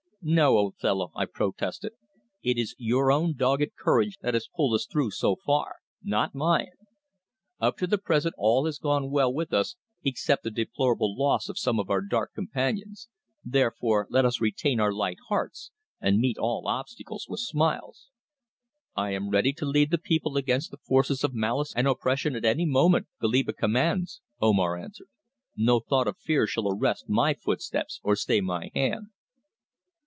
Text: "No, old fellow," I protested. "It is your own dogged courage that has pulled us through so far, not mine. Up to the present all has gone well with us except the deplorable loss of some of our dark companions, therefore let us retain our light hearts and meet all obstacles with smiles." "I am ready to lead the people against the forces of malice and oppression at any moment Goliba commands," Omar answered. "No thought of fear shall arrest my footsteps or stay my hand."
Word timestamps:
"No, 0.23 0.55
old 0.55 0.77
fellow," 0.77 1.09
I 1.15 1.25
protested. 1.25 1.93
"It 2.43 2.55
is 2.59 2.75
your 2.77 3.11
own 3.11 3.35
dogged 3.35 3.71
courage 3.75 4.19
that 4.21 4.35
has 4.35 4.47
pulled 4.55 4.75
us 4.75 4.85
through 4.85 5.09
so 5.09 5.35
far, 5.35 5.77
not 6.03 6.35
mine. 6.35 6.73
Up 7.59 7.75
to 7.77 7.87
the 7.87 7.97
present 7.97 8.35
all 8.37 8.65
has 8.67 8.77
gone 8.77 9.09
well 9.09 9.33
with 9.33 9.51
us 9.51 9.77
except 10.03 10.43
the 10.43 10.51
deplorable 10.51 11.17
loss 11.17 11.49
of 11.49 11.57
some 11.57 11.79
of 11.79 11.89
our 11.89 12.01
dark 12.01 12.33
companions, 12.35 13.09
therefore 13.43 14.05
let 14.11 14.23
us 14.23 14.39
retain 14.39 14.79
our 14.79 14.93
light 14.93 15.17
hearts 15.29 15.71
and 15.99 16.19
meet 16.19 16.37
all 16.37 16.67
obstacles 16.67 17.25
with 17.27 17.39
smiles." 17.39 18.09
"I 18.95 19.13
am 19.13 19.31
ready 19.31 19.53
to 19.53 19.65
lead 19.65 19.89
the 19.89 19.97
people 19.97 20.37
against 20.37 20.69
the 20.69 20.77
forces 20.77 21.23
of 21.23 21.33
malice 21.33 21.73
and 21.75 21.87
oppression 21.87 22.35
at 22.35 22.45
any 22.45 22.67
moment 22.67 23.07
Goliba 23.19 23.53
commands," 23.53 24.21
Omar 24.39 24.77
answered. 24.77 25.07
"No 25.57 25.79
thought 25.79 26.07
of 26.07 26.19
fear 26.19 26.45
shall 26.45 26.67
arrest 26.71 27.09
my 27.09 27.33
footsteps 27.33 27.99
or 28.03 28.15
stay 28.15 28.39
my 28.39 28.69
hand." 28.75 29.07